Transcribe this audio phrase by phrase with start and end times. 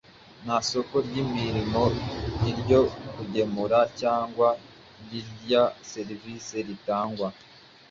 [0.43, 1.83] nta soko ry’imirimo,
[2.51, 2.79] iryo
[3.15, 4.47] kugemura cyangwa
[5.19, 7.27] irya serivisi ritangwa